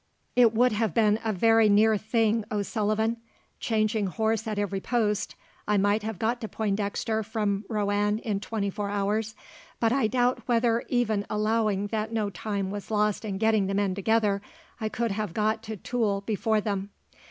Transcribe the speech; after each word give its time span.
"It 0.35 0.51
would 0.55 0.71
have 0.71 0.95
been 0.95 1.19
a 1.23 1.31
very 1.31 1.69
near 1.69 1.95
thing, 1.95 2.43
O'Sullivan. 2.51 3.17
Changing 3.59 4.07
horse 4.07 4.47
at 4.47 4.57
every 4.57 4.79
post, 4.81 5.35
I 5.67 5.77
might 5.77 6.01
have 6.01 6.17
got 6.17 6.41
to 6.41 6.47
Pointdexter 6.47 7.23
from 7.23 7.65
Roanne 7.69 8.17
in 8.17 8.39
twenty 8.39 8.71
four 8.71 8.89
hours; 8.89 9.35
but 9.79 9.91
I 9.93 10.07
doubt 10.07 10.47
whether, 10.47 10.81
even 10.89 11.27
allowing 11.29 11.85
that 11.89 12.11
no 12.11 12.31
time 12.31 12.71
was 12.71 12.89
lost 12.89 13.23
in 13.23 13.37
getting 13.37 13.67
the 13.67 13.75
men 13.75 13.93
together, 13.93 14.41
I 14.79 14.89
could 14.89 15.11
have 15.11 15.35
got 15.35 15.61
to 15.65 15.77
Tulle 15.77 16.21
before 16.21 16.61
them. 16.61 16.89